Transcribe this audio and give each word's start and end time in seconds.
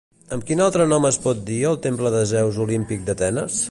Amb 0.35 0.45
quin 0.47 0.63
altre 0.67 0.87
nom 0.93 1.05
es 1.11 1.19
pot 1.27 1.45
dir 1.51 1.59
el 1.73 1.79
Temple 1.87 2.15
de 2.19 2.25
Zeus 2.35 2.61
Olímpic 2.69 3.07
d'Atenes? 3.11 3.59